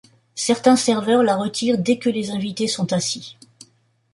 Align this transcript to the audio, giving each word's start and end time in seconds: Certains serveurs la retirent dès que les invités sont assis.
Certains 0.33 0.77
serveurs 0.77 1.21
la 1.21 1.35
retirent 1.35 1.77
dès 1.77 1.99
que 1.99 2.09
les 2.09 2.31
invités 2.31 2.67
sont 2.67 2.91
assis. 2.91 3.37